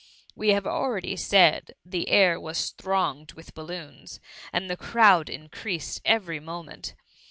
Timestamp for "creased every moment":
5.47-6.95